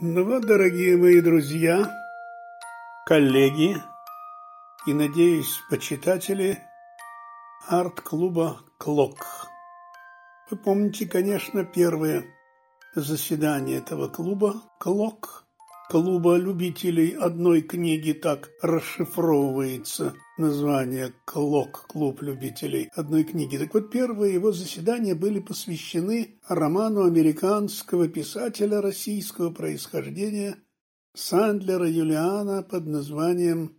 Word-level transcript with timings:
Ну 0.00 0.24
вот, 0.24 0.46
дорогие 0.46 0.96
мои 0.96 1.20
друзья, 1.20 1.86
коллеги 3.04 3.76
и, 4.86 4.94
надеюсь, 4.94 5.60
почитатели 5.68 6.58
арт-клуба 7.68 8.62
«Клок». 8.78 9.46
Вы 10.50 10.56
помните, 10.56 11.06
конечно, 11.06 11.64
первое 11.64 12.24
заседание 12.94 13.78
этого 13.78 14.08
клуба 14.08 14.62
«Клок», 14.80 15.41
клуба 15.92 16.38
любителей 16.38 17.10
одной 17.10 17.60
книги 17.60 18.12
так 18.12 18.50
расшифровывается 18.62 20.14
название 20.38 21.12
«Клок», 21.26 21.84
клуб 21.86 22.22
любителей 22.22 22.88
одной 22.94 23.24
книги. 23.24 23.58
Так 23.58 23.74
вот, 23.74 23.90
первые 23.90 24.32
его 24.32 24.52
заседания 24.52 25.14
были 25.14 25.38
посвящены 25.38 26.40
роману 26.48 27.04
американского 27.04 28.08
писателя 28.08 28.80
российского 28.80 29.50
происхождения 29.50 30.56
Сандлера 31.12 31.86
Юлиана 31.86 32.62
под 32.62 32.86
названием 32.86 33.76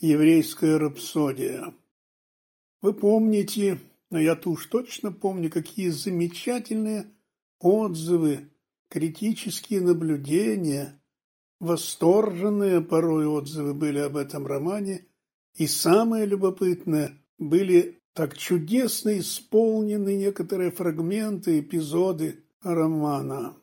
«Еврейская 0.00 0.78
рапсодия». 0.78 1.74
Вы 2.80 2.94
помните, 2.94 3.80
но 4.10 4.18
я-то 4.18 4.48
уж 4.48 4.64
точно 4.64 5.12
помню, 5.12 5.50
какие 5.50 5.90
замечательные 5.90 7.12
отзывы, 7.60 8.48
критические 8.88 9.82
наблюдения– 9.82 10.98
Восторженные 11.60 12.80
порой 12.80 13.26
отзывы 13.26 13.74
были 13.74 13.98
об 13.98 14.16
этом 14.16 14.46
романе, 14.46 15.06
и 15.54 15.66
самое 15.66 16.26
любопытное, 16.26 17.18
были 17.38 18.02
так 18.12 18.36
чудесно 18.36 19.18
исполнены 19.18 20.16
некоторые 20.16 20.70
фрагменты, 20.70 21.60
эпизоды 21.60 22.44
романа. 22.62 23.56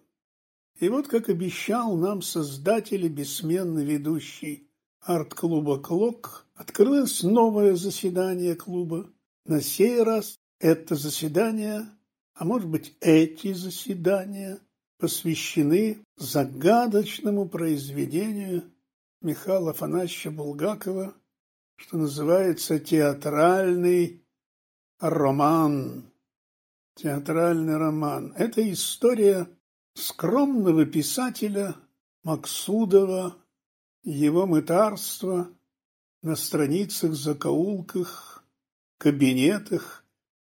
И 0.80 0.90
вот, 0.90 1.08
как 1.08 1.30
обещал 1.30 1.96
нам 1.96 2.22
создатель 2.22 3.06
и 3.06 3.10
бессменно 3.10 3.80
ведущий 3.80 4.70
арт-клуба 5.02 5.80
«Клок», 5.80 6.48
открылось 6.56 7.24
новое 7.24 7.76
заседание 7.76 8.56
клуба. 8.56 9.10
На 9.46 9.62
сей 9.62 10.02
раз 10.02 10.40
это 10.60 10.96
заседание, 10.96 11.88
а 12.34 12.46
может 12.46 12.68
быть 12.68 12.96
эти 13.02 13.54
заседания– 13.54 14.60
посвящены 15.02 16.06
загадочному 16.16 17.50
произведению 17.50 18.72
Михаила 19.20 19.72
Афанасьевича 19.72 20.30
Булгакова, 20.30 21.16
что 21.76 21.98
называется 21.98 22.80
театральный 22.80 24.24
роман. 25.00 26.06
Театральный 26.94 27.78
роман. 27.78 28.34
Это 28.38 28.62
история 28.72 29.50
скромного 29.96 30.86
писателя 30.86 31.76
Максудова, 32.24 33.36
его 34.04 34.46
мытарства 34.46 35.50
на 36.22 36.36
страницах, 36.36 37.14
закоулках, 37.14 38.44
кабинетах 39.00 40.06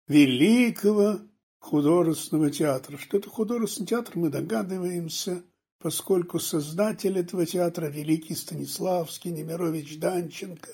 великого 0.07 1.21
художественного 1.63 2.51
театра. 2.51 2.97
Что 2.97 3.17
это 3.17 3.29
художественный 3.29 3.87
театр, 3.87 4.17
мы 4.17 4.29
догадываемся, 4.29 5.43
поскольку 5.79 6.39
создатель 6.39 7.17
этого 7.17 7.45
театра 7.45 7.87
великий 7.87 8.35
Станиславский, 8.35 9.31
Немирович 9.31 9.97
Данченко 9.97 10.71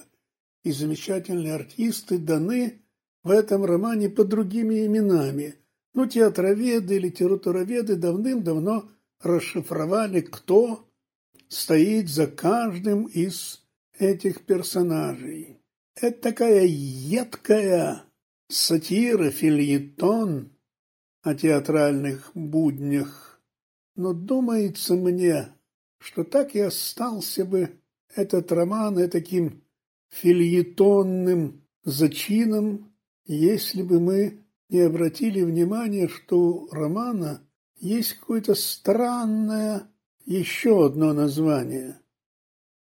и 0.63 0.71
замечательные 0.71 1.53
артисты 1.53 2.17
даны 2.17 2.81
в 3.23 3.29
этом 3.29 3.65
романе 3.65 4.09
под 4.09 4.29
другими 4.29 4.85
именами. 4.85 5.55
Но 5.93 6.07
театроведы 6.07 6.95
и 6.95 6.99
литературоведы 6.99 7.95
давным-давно 7.95 8.89
расшифровали, 9.21 10.21
кто 10.21 10.87
стоит 11.47 12.09
за 12.09 12.25
каждым 12.27 13.05
из 13.05 13.63
этих 13.97 14.41
персонажей. 14.41 15.59
Это 15.95 16.19
такая 16.19 16.65
едкая 16.65 18.03
сатира, 18.47 19.29
фильетон, 19.29 20.51
о 21.21 21.35
театральных 21.35 22.31
буднях, 22.33 23.41
но 23.95 24.13
думается 24.13 24.95
мне, 24.95 25.53
что 25.97 26.23
так 26.23 26.55
и 26.55 26.59
остался 26.59 27.45
бы 27.45 27.77
этот 28.15 28.51
роман 28.51 29.09
таким 29.09 29.63
фильетонным 30.09 31.61
зачином, 31.83 32.93
если 33.25 33.83
бы 33.83 33.99
мы 33.99 34.45
не 34.69 34.81
обратили 34.81 35.41
внимания, 35.41 36.07
что 36.07 36.39
у 36.39 36.69
романа 36.71 37.41
есть 37.75 38.13
какое-то 38.13 38.55
странное 38.55 39.91
еще 40.25 40.85
одно 40.85 41.13
название. 41.13 41.99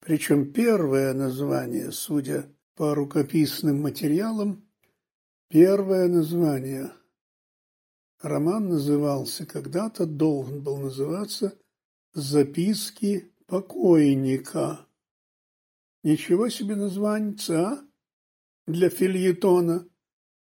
Причем 0.01 0.51
первое 0.51 1.13
название, 1.13 1.91
судя 1.91 2.45
по 2.75 2.93
рукописным 2.93 3.81
материалам, 3.81 4.67
первое 5.49 6.07
название– 6.07 6.91
Роман 8.21 8.69
назывался, 8.69 9.45
когда-то 9.45 10.05
должен 10.05 10.61
был 10.61 10.77
называться 10.77 11.57
«Записки 12.13 13.31
покойника». 13.45 14.87
Ничего 16.03 16.49
себе 16.49 16.75
название, 16.75 17.35
а? 17.49 17.85
Для 18.67 18.89
фильетона, 18.89 19.87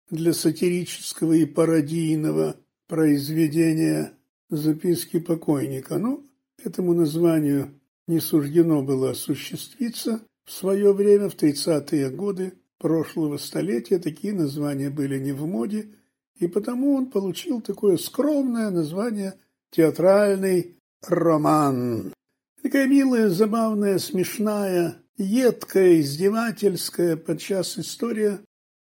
для 0.09 0.33
сатирического 0.33 1.33
и 1.33 1.45
пародийного 1.45 2.57
произведения 2.87 4.13
«Записки 4.49 5.19
покойника». 5.19 5.97
Ну, 5.97 6.25
этому 6.63 6.93
названию 6.93 7.79
не 8.07 8.19
суждено 8.19 8.83
было 8.83 9.11
осуществиться. 9.11 10.21
В 10.45 10.51
свое 10.51 10.93
время, 10.93 11.27
в 11.27 11.35
30-е 11.35 12.09
годы 12.11 12.53
прошлого 12.77 13.37
столетия, 13.37 13.99
такие 13.99 14.33
названия 14.33 14.89
были 14.89 15.19
не 15.19 15.31
в 15.31 15.45
моде– 15.47 15.91
и 16.39 16.47
потому 16.47 16.95
он 16.95 17.07
получил 17.07 17.61
такое 17.61 17.97
скромное 17.97 18.69
название 18.69 19.35
«театральный 19.71 20.77
роман». 21.01 22.13
Такая 22.61 22.87
милая, 22.87 23.29
забавная, 23.29 23.97
смешная, 23.97 25.01
едкая, 25.17 25.99
издевательская 25.99 27.17
подчас 27.17 27.77
история, 27.77 28.39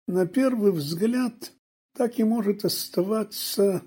на 0.06 0.26
первый 0.26 0.72
взгляд, 0.72 1.52
так 1.94 2.18
и 2.18 2.24
может 2.24 2.64
оставаться 2.64 3.82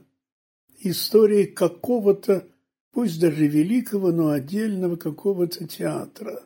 историей 0.79 1.45
какого-то, 1.45 2.47
пусть 2.91 3.19
даже 3.19 3.47
великого, 3.47 4.11
но 4.11 4.29
отдельного 4.29 4.95
какого-то 4.95 5.67
театра. 5.67 6.43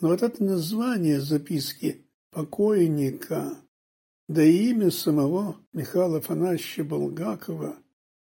Но 0.00 0.08
вот 0.08 0.22
это 0.22 0.42
название 0.42 1.20
записки 1.20 2.06
покойника 2.30 3.56
да 4.28 4.42
и 4.42 4.70
имя 4.70 4.90
самого 4.90 5.56
Михаила 5.72 6.18
Афанасьевича 6.18 6.84
Булгакова 6.84 7.76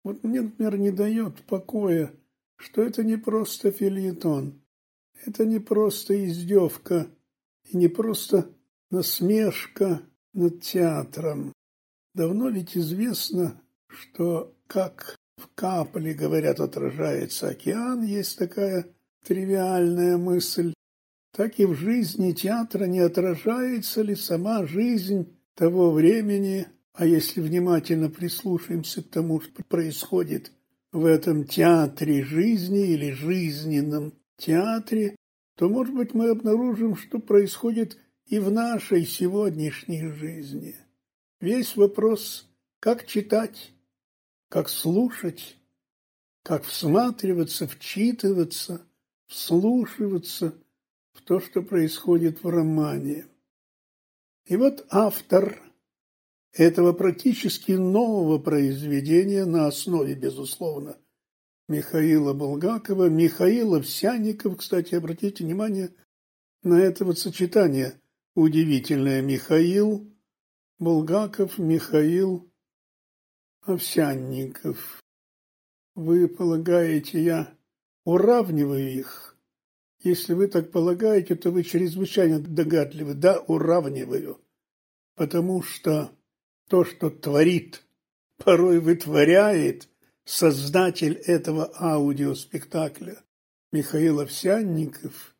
вот 0.04 0.22
мне, 0.24 0.42
например, 0.42 0.78
не 0.78 0.90
дает 0.90 1.42
покоя, 1.42 2.12
что 2.56 2.82
это 2.82 3.04
не 3.04 3.16
просто 3.16 3.70
фильетон, 3.70 4.62
это 5.24 5.44
не 5.44 5.58
просто 5.58 6.24
издевка 6.26 7.08
и 7.64 7.76
не 7.76 7.88
просто 7.88 8.50
насмешка 8.90 10.02
над 10.32 10.62
театром. 10.62 11.52
Давно 12.14 12.48
ведь 12.48 12.76
известно, 12.76 13.60
что 13.86 14.56
как 14.66 15.16
в 15.36 15.48
капле, 15.54 16.14
говорят, 16.14 16.60
отражается 16.60 17.48
океан, 17.48 18.02
есть 18.02 18.38
такая 18.38 18.86
тривиальная 19.24 20.16
мысль, 20.16 20.72
так 21.32 21.58
и 21.60 21.66
в 21.66 21.74
жизни 21.74 22.32
театра 22.32 22.86
не 22.86 23.00
отражается 23.00 24.02
ли 24.02 24.14
сама 24.14 24.66
жизнь 24.66 25.37
того 25.58 25.90
времени, 25.90 26.68
а 26.92 27.04
если 27.04 27.40
внимательно 27.40 28.08
прислушаемся 28.08 29.02
к 29.02 29.08
тому, 29.08 29.40
что 29.40 29.64
происходит 29.64 30.52
в 30.92 31.04
этом 31.04 31.46
театре 31.46 32.22
жизни 32.22 32.92
или 32.92 33.10
жизненном 33.10 34.14
театре, 34.36 35.16
то, 35.56 35.68
может 35.68 35.96
быть, 35.96 36.14
мы 36.14 36.30
обнаружим, 36.30 36.94
что 36.94 37.18
происходит 37.18 37.98
и 38.26 38.38
в 38.38 38.52
нашей 38.52 39.04
сегодняшней 39.04 40.06
жизни. 40.12 40.76
Весь 41.40 41.74
вопрос, 41.76 42.48
как 42.78 43.04
читать, 43.08 43.72
как 44.48 44.68
слушать, 44.68 45.56
как 46.44 46.62
всматриваться, 46.62 47.66
вчитываться, 47.66 48.86
вслушиваться 49.26 50.54
в 51.14 51.22
то, 51.22 51.40
что 51.40 51.62
происходит 51.62 52.44
в 52.44 52.48
романе. 52.48 53.26
И 54.48 54.56
вот 54.56 54.86
автор 54.90 55.60
этого 56.52 56.94
практически 56.94 57.72
нового 57.72 58.38
произведения 58.38 59.44
на 59.44 59.66
основе, 59.66 60.14
безусловно, 60.14 60.96
Михаила 61.68 62.32
Булгакова, 62.32 63.10
Михаил 63.10 63.74
Овсянников, 63.74 64.56
кстати, 64.56 64.94
обратите 64.94 65.44
внимание 65.44 65.94
на 66.62 66.80
это 66.80 67.04
вот 67.04 67.18
сочетание 67.18 68.00
удивительное. 68.34 69.20
Михаил 69.20 70.10
Булгаков, 70.78 71.58
Михаил 71.58 72.50
Овсянников. 73.60 75.02
Вы 75.94 76.26
полагаете, 76.26 77.22
я 77.22 77.54
уравниваю 78.04 78.90
их. 78.90 79.37
Если 80.00 80.32
вы 80.32 80.46
так 80.46 80.70
полагаете, 80.70 81.34
то 81.34 81.50
вы 81.50 81.64
чрезвычайно 81.64 82.38
догадливы. 82.38 83.14
Да, 83.14 83.40
уравниваю. 83.40 84.40
Потому 85.16 85.62
что 85.62 86.12
то, 86.68 86.84
что 86.84 87.10
творит, 87.10 87.82
порой 88.36 88.78
вытворяет 88.78 89.88
создатель 90.24 91.14
этого 91.14 91.72
аудиоспектакля 91.80 93.22
Михаил 93.72 94.20
Овсянников, 94.20 95.34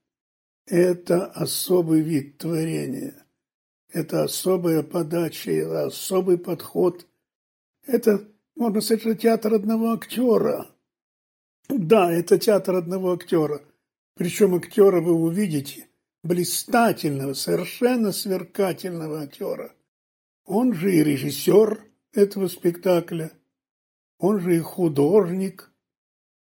это 0.67 1.27
особый 1.27 2.01
вид 2.01 2.39
творения. 2.39 3.15
Это 3.91 4.25
особая 4.25 4.83
подача, 4.83 5.51
это 5.51 5.87
особый 5.87 6.37
подход. 6.37 7.07
Это, 7.87 8.29
можно 8.55 8.81
сказать, 8.83 9.23
театр 9.23 9.55
одного 9.55 9.93
актера. 9.93 10.67
Да, 11.69 12.13
это 12.13 12.39
театр 12.39 12.77
одного 12.77 13.13
актера. 13.13 13.63
Причем 14.19 14.57
актера 14.57 15.01
вы 15.01 15.13
увидите 15.13 15.87
блистательного, 16.25 17.35
совершенно 17.35 18.11
сверкательного 18.11 19.23
актера. 19.23 19.73
Он 20.45 20.75
же 20.75 20.93
и 20.93 21.05
режиссер 21.05 21.85
этого 22.13 22.49
спектакля, 22.49 23.31
он 24.19 24.41
же 24.41 24.57
и 24.57 24.59
художник, 24.59 25.71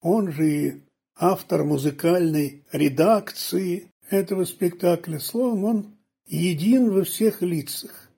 он 0.01 0.33
же 0.33 0.51
и 0.51 0.83
автор 1.15 1.65
музыкальной 1.65 2.65
редакции 2.73 3.91
этого 4.09 4.47
спектакля. 4.47 5.19
Словом, 5.19 5.65
он 5.65 5.99
един 6.25 6.91
во 6.91 7.05
всех 7.05 7.43
лицах. 7.43 8.11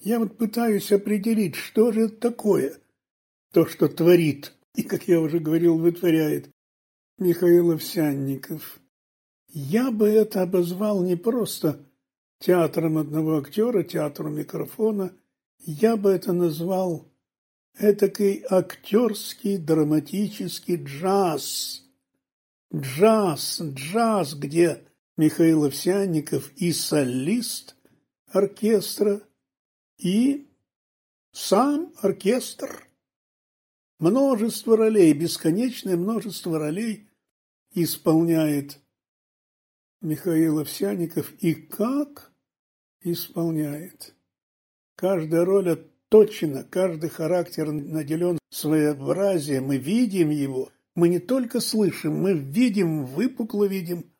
Я 0.00 0.18
вот 0.18 0.38
пытаюсь 0.38 0.90
определить, 0.92 1.56
что 1.56 1.92
же 1.92 2.06
это 2.06 2.16
такое, 2.16 2.78
то, 3.52 3.66
что 3.66 3.88
творит 3.88 4.54
и, 4.74 4.82
как 4.82 5.08
я 5.08 5.20
уже 5.20 5.40
говорил, 5.40 5.76
вытворяет 5.76 6.48
Михаил 7.18 7.72
Овсянников. 7.72 8.78
Я 9.48 9.90
бы 9.90 10.08
это 10.08 10.42
обозвал 10.42 11.02
не 11.02 11.16
просто 11.16 11.84
театром 12.38 12.96
одного 12.96 13.38
актера, 13.38 13.82
театром 13.82 14.36
микрофона. 14.36 15.12
Я 15.58 15.96
бы 15.96 16.10
это 16.10 16.32
назвал 16.32 17.08
этакий 17.76 18.44
актерский 18.48 19.56
драматический 19.56 20.76
джаз. 20.76 21.82
Джаз, 22.72 23.62
джаз, 23.62 24.34
где 24.34 24.84
Михаил 25.16 25.64
Овсянников 25.64 26.52
и 26.54 26.72
солист 26.72 27.74
оркестра, 28.28 29.22
и 29.96 30.46
сам 31.32 31.92
оркестр 32.00 32.88
множество 33.98 34.76
ролей, 34.76 35.12
бесконечное 35.14 35.96
множество 35.96 36.60
ролей 36.60 37.07
исполняет 37.72 38.80
Михаил 40.00 40.60
Овсяников 40.60 41.32
и 41.40 41.54
как 41.54 42.32
исполняет. 43.00 44.14
Каждая 44.96 45.44
роль 45.44 45.70
отточена, 45.70 46.64
каждый 46.64 47.10
характер 47.10 47.70
наделен 47.72 48.38
своеобразием, 48.50 49.64
мы 49.66 49.76
видим 49.76 50.30
его, 50.30 50.70
мы 50.94 51.08
не 51.08 51.18
только 51.18 51.60
слышим, 51.60 52.14
мы 52.16 52.32
видим, 52.32 53.04
выпукло 53.04 53.64
видим. 53.64 54.12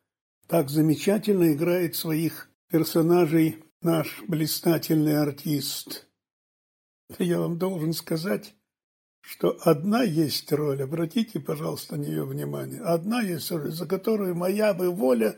Так 0.47 0.69
замечательно 0.69 1.53
играет 1.53 1.95
своих 1.95 2.49
персонажей 2.69 3.63
наш 3.81 4.21
блистательный 4.27 5.21
артист. 5.21 6.07
Я 7.17 7.39
вам 7.39 7.57
должен 7.57 7.93
сказать, 7.93 8.55
что 9.21 9.57
одна 9.61 10.03
есть 10.03 10.51
роль, 10.51 10.83
обратите, 10.83 11.39
пожалуйста, 11.39 11.95
на 11.95 12.01
нее 12.01 12.23
внимание, 12.23 12.81
одна 12.81 13.21
есть 13.21 13.51
роль, 13.51 13.71
за 13.71 13.85
которую 13.85 14.35
моя 14.35 14.73
бы 14.73 14.89
воля, 14.89 15.37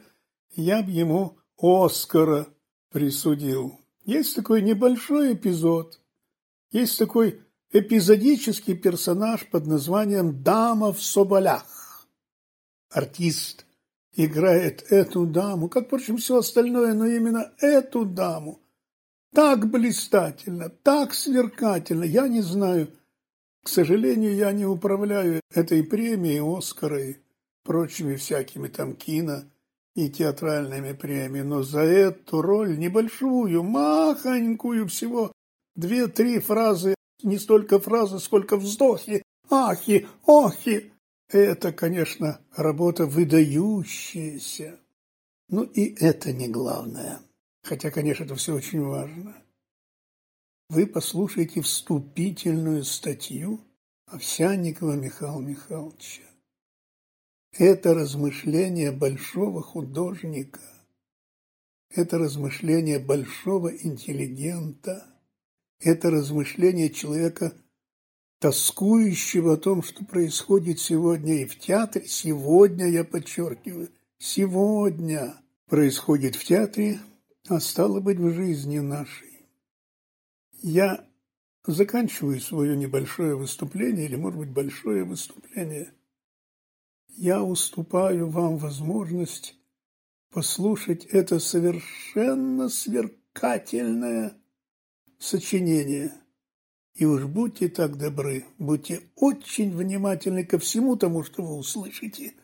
я 0.56 0.84
бы 0.84 0.92
ему 0.92 1.38
Оскара 1.58 2.48
присудил. 2.92 3.80
Есть 4.06 4.36
такой 4.36 4.62
небольшой 4.62 5.34
эпизод, 5.34 6.00
есть 6.72 6.98
такой 6.98 7.42
эпизодический 7.72 8.76
персонаж 8.76 9.48
под 9.50 9.68
названием 9.68 10.44
«Дама 10.44 10.92
в 10.94 11.02
соболях». 11.02 12.08
Артист 12.90 13.66
играет 14.14 14.84
эту 14.92 15.26
даму, 15.26 15.70
как, 15.70 15.88
впрочем, 15.88 16.18
все 16.18 16.38
остальное, 16.38 16.94
но 16.94 17.06
именно 17.06 17.52
эту 17.60 18.06
даму. 18.06 18.60
Так 19.34 19.70
блистательно, 19.70 20.70
так 20.70 21.14
сверкательно, 21.14 22.04
я 22.04 22.28
не 22.28 22.42
знаю– 22.42 22.90
к 23.64 23.70
сожалению, 23.70 24.36
я 24.36 24.52
не 24.52 24.66
управляю 24.66 25.42
этой 25.54 25.84
премией, 25.84 26.42
Оскара 26.42 27.00
и 27.04 27.16
прочими 27.64 28.16
всякими 28.16 28.68
там 28.68 28.96
кино 28.96 29.44
и 29.96 30.10
театральными 30.10 30.94
премиями, 30.94 31.42
но 31.42 31.62
за 31.62 31.82
эту 31.82 32.42
роль 32.42 32.78
небольшую, 32.78 33.62
махонькую 33.64 34.88
всего, 34.88 35.32
две-три 35.76 36.40
фразы, 36.40 36.96
не 37.24 37.38
столько 37.38 37.80
фразы, 37.80 38.20
сколько 38.20 38.58
вздохи, 38.58 39.22
ахи, 39.50 40.08
охи. 40.26 40.92
Это, 41.30 41.72
конечно, 41.72 42.42
работа 42.56 43.06
выдающаяся. 43.06 44.80
Ну 45.50 45.64
и 45.64 45.96
это 46.04 46.34
не 46.34 46.48
главное. 46.48 47.20
Хотя, 47.64 47.92
конечно, 47.92 48.24
это 48.24 48.36
все 48.36 48.56
очень 48.56 48.82
важно 48.82 49.36
вы 50.72 50.88
послушаете 50.88 51.62
вступительную 51.62 52.86
статью 52.86 53.60
Овсянникова 54.06 54.94
Михаила 54.94 55.42
Михайловича. 55.42 56.22
Это 57.52 57.94
размышление 57.94 58.94
большого 58.94 59.62
художника, 59.62 60.62
это 61.90 62.18
размышление 62.18 63.00
большого 63.00 63.68
интеллигента, 63.68 65.06
это 65.82 66.10
размышление 66.10 66.90
человека, 66.90 67.54
тоскующего 68.40 69.56
о 69.56 69.58
том, 69.58 69.84
что 69.84 70.06
происходит 70.06 70.80
сегодня 70.80 71.42
и 71.42 71.46
в 71.46 71.60
театре. 71.60 72.08
Сегодня, 72.08 72.88
я 72.88 73.04
подчеркиваю, 73.04 73.90
сегодня 74.20 75.36
происходит 75.68 76.38
в 76.38 76.46
театре, 76.46 77.02
а 77.50 77.60
стало 77.60 78.00
быть 78.00 78.20
в 78.20 78.34
жизни 78.34 78.80
нашей. 78.80 79.31
Я 80.64 81.08
заканчиваю 81.66 82.40
свое 82.40 82.78
небольшое 82.78 83.36
выступление, 83.36 84.06
или, 84.06 84.16
может 84.16 84.40
быть, 84.40 84.52
большое 84.52 85.04
выступление. 85.04 85.92
Я 87.10 87.42
уступаю 87.42 88.30
вам 88.30 88.58
возможность 88.58 89.56
послушать 90.32 91.06
это 91.06 91.40
совершенно 91.40 92.70
сверкательное 92.70 94.38
сочинение. 95.18 96.14
И 96.94 97.06
уж 97.06 97.26
будьте 97.26 97.68
так 97.68 97.98
добры, 97.98 98.46
будьте 98.60 99.02
очень 99.16 99.76
внимательны 99.76 100.46
ко 100.46 100.60
всему 100.60 100.96
тому, 100.96 101.24
что 101.24 101.42
вы 101.42 101.56
услышите, 101.56 102.36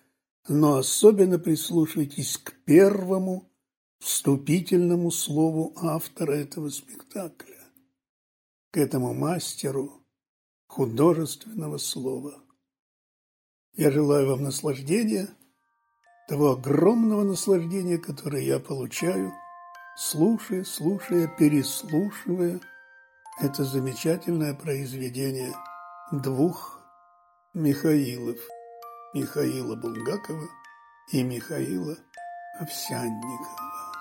но 0.47 0.77
особенно 0.77 1.37
прислушайтесь 1.37 2.37
к 2.37 2.53
первому 2.65 3.51
вступительному 3.99 5.11
слову 5.11 5.73
автора 5.75 6.31
этого 6.33 6.69
спектакля 6.69 7.56
к 8.77 8.79
этому 8.79 9.11
мастеру 9.15 10.05
художественного 10.67 11.79
слова. 11.79 12.35
Я 13.73 13.89
желаю 13.89 14.29
вам 14.29 14.43
наслаждения, 14.43 15.29
того 16.27 16.51
огромного 16.51 17.23
наслаждения, 17.23 17.97
которое 17.97 18.43
я 18.43 18.59
получаю, 18.59 19.33
слушая, 19.97 20.63
слушая, 20.63 21.27
переслушивая 21.39 22.61
это 23.41 23.63
замечательное 23.63 24.53
произведение 24.53 25.55
двух 26.11 26.79
Михаилов, 27.55 28.37
Михаила 29.15 29.75
Булгакова 29.75 30.49
и 31.13 31.23
Михаила 31.23 31.97
Овсянникова. 32.59 33.96